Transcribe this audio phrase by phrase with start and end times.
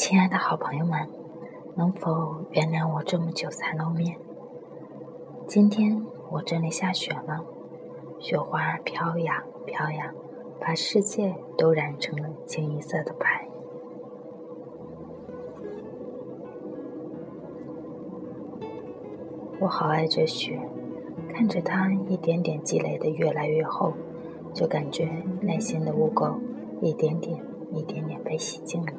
[0.00, 1.06] 亲爱的好朋友们，
[1.76, 4.16] 能否原谅我这么久才露面？
[5.46, 7.44] 今天我这里下雪了，
[8.18, 10.14] 雪花飘呀飘呀，
[10.58, 13.46] 把世界都染成了清一色的白。
[19.60, 20.58] 我好爱这雪，
[21.34, 23.92] 看着它一点点积累的越来越厚，
[24.54, 25.10] 就感觉
[25.42, 26.38] 内心的污垢
[26.80, 27.38] 一点点、
[27.74, 28.92] 一点点被洗净了。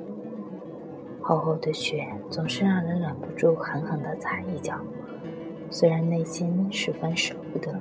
[1.22, 4.76] 厚厚的雪总是让人忍不住狠狠地踩一脚，
[5.70, 7.80] 虽然内心十分舍不得，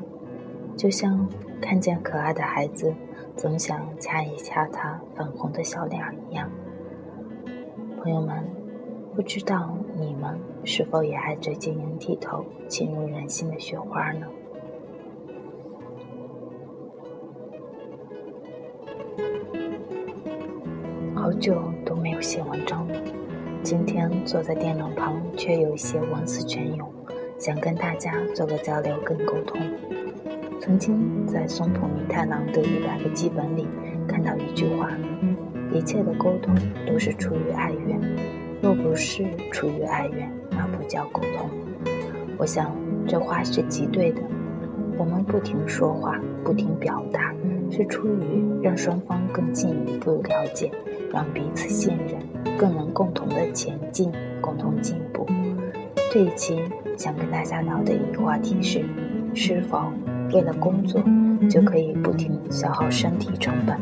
[0.76, 1.28] 就像
[1.60, 2.94] 看见可爱的孩子，
[3.36, 6.50] 总想掐一掐他粉红的小脸一样。
[8.02, 8.44] 朋友们。
[9.12, 14.26] 不知道你们是否也爱这晶莹剔透、沁入人心的雪花呢？
[21.14, 22.94] 好久都没有写文章了，
[23.62, 26.88] 今天坐在电脑旁，却有一些文思泉涌，
[27.38, 29.60] 想跟大家做个交流跟沟通。
[30.58, 33.68] 曾经在松浦弥太郎的一百个基本里
[34.08, 34.90] 看到一句话：
[35.70, 36.54] 一切的沟通
[36.86, 38.00] 都是出于爱愿。
[38.62, 41.50] 若不是出于爱怨，那不叫沟通。
[42.38, 42.74] 我想
[43.06, 44.22] 这话是极对的。
[44.96, 47.34] 我们不停说话，不停表达，
[47.70, 50.70] 是出于让双方更进一步了解，
[51.12, 55.26] 让彼此信任，更能共同的前进，共同进步。
[56.12, 56.62] 这一期
[56.96, 58.84] 想跟大家聊的一个话题是：
[59.34, 59.92] 是否
[60.32, 61.02] 为了工作
[61.48, 63.78] 就可以不停消耗身体成本？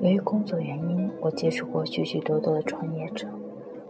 [0.00, 3.28] 由于工作原因，我接触过许许多多的创业者。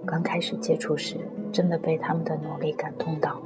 [0.05, 1.17] 刚开始接触时，
[1.53, 3.41] 真的被他们的努力感动到。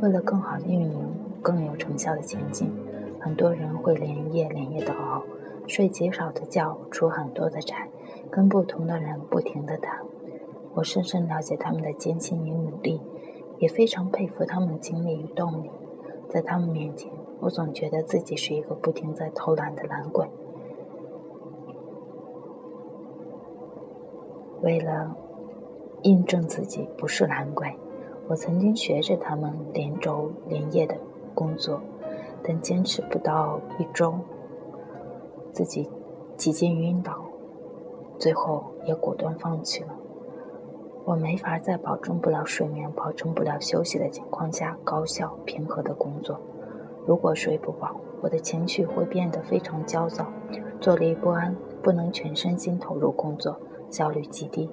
[0.00, 1.08] 为了更好的运营，
[1.42, 2.72] 更有成效的前进，
[3.20, 5.22] 很多人会连夜连夜的熬，
[5.66, 7.88] 睡极少的觉，出很多的差，
[8.30, 10.00] 跟不同的人不停的谈。
[10.74, 13.00] 我深深了解他们的艰辛与努力，
[13.58, 15.70] 也非常佩服他们的精力与动力。
[16.28, 20.26] 在他们面前，我总觉得自己是一个不停在偷懒的懒鬼。
[24.62, 25.14] 为了
[26.02, 27.72] 印证自己不是懒鬼，
[28.28, 30.96] 我曾经学着他们连轴连夜的
[31.34, 31.80] 工作，
[32.42, 34.14] 但坚持不到一周，
[35.52, 35.88] 自己
[36.36, 37.22] 几近晕倒，
[38.18, 39.94] 最后也果断放弃了。
[41.04, 46.40] 我没法在保证不了睡眠、保证不了休息的情况下高效平和的工作。
[47.06, 50.26] 如果睡不饱，我的情绪会变得非常焦躁，
[50.80, 53.56] 坐立不安，不能全身心投入工作。
[53.90, 54.70] 效率极低。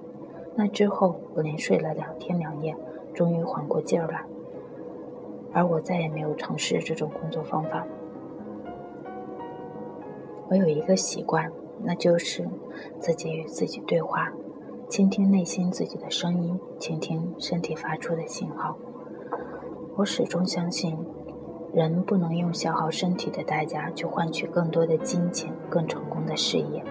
[0.59, 2.75] 那之后，我连睡了两天两夜，
[3.13, 4.21] 终于缓过劲儿来。
[5.53, 7.87] 而我再也没有尝试这种工作方法。
[10.49, 11.49] 我有一个习惯，
[11.81, 12.45] 那就是
[12.99, 14.33] 自己与自己对话，
[14.89, 18.77] 倾听内心自己的声音，倾听身体发出的信号。
[19.95, 20.97] 我始终相信，
[21.73, 26.83] 人不能用消耗身体的代价去换取更多的金钱、更成功的事业。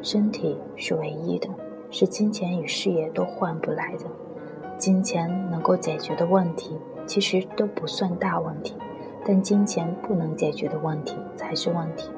[0.00, 1.48] 身体是唯一的，
[1.90, 4.06] 是金钱与事业都换不来的。
[4.78, 8.74] 金钱能够解决的问题，其实都不算大问题，
[9.26, 12.10] 但金钱不能解决的问题才是问题。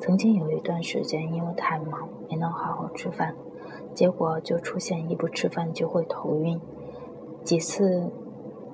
[0.00, 3.34] 曾经有一段时间，因为太忙，没能好好吃饭，
[3.94, 6.60] 结果就出现一不吃饭就会头晕，
[7.44, 8.10] 几次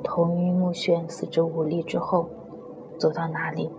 [0.03, 2.29] 头晕目眩、四肢无力之后，
[2.99, 3.71] 走到哪里。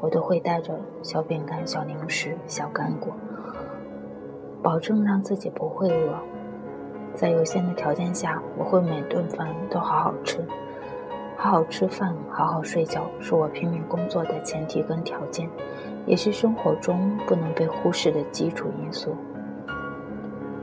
[0.00, 3.12] 我都会带着小饼干、小零食、小干果，
[4.62, 6.14] 保证让自己不会饿。
[7.14, 10.44] 在有限的条件下，我会每顿饭都好好吃。
[11.36, 15.48] 好好吃饭、好好睡觉，是我拼命工作的前提跟条件，
[16.04, 19.14] 也是生活中不能被忽视的基础因素。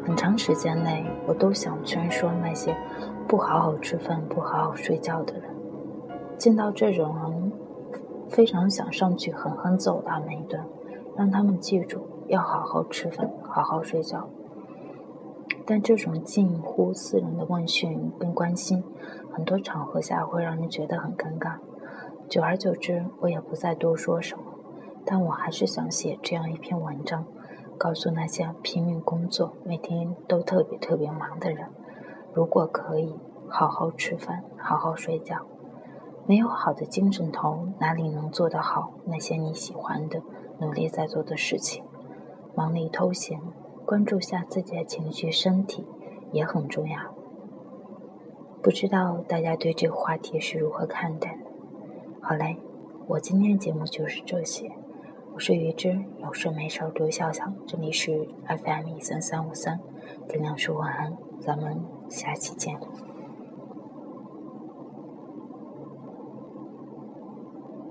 [0.05, 2.75] 很长时间内，我都想劝说那些
[3.27, 5.43] 不好好吃饭、不好好睡觉的人，
[6.37, 7.51] 见到这种人。
[8.27, 10.59] 非常想上去狠狠揍他们一顿，
[11.15, 14.27] 让他们记住要好好吃饭、好好睡觉。
[15.65, 18.83] 但这种近乎私人的问讯跟关心，
[19.31, 21.57] 很多场合下会让人觉得很尴尬。
[22.29, 24.43] 久而久之，我也不再多说什么。
[25.05, 27.25] 但我还是想写这样一篇文章，
[27.77, 31.69] 告诉那些拼命工作、每天都特别特别忙的人：
[32.33, 33.15] 如果可以，
[33.47, 35.45] 好好吃饭、好好睡觉。
[36.27, 40.21] 没有好的精神头，哪里能做得好那些你喜欢的、
[40.59, 41.83] 努力在做的事情？
[42.55, 43.39] 忙里偷闲，
[43.85, 45.85] 关注下自己的情绪、身体
[46.31, 46.97] 也很重要。
[48.63, 51.37] 不知道大家对这个话题是如何看待？
[52.21, 52.57] 好嘞，
[53.07, 54.71] 我今天的节目就是这些。
[55.33, 57.51] 我是鱼之，有事没事多笑笑。
[57.67, 59.79] 这里是 FM 一三三五三，
[60.29, 62.79] 尽量说晚安，咱们下期见。